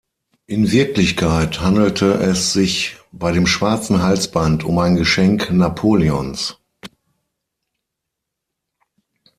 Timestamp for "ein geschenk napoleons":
4.79-6.57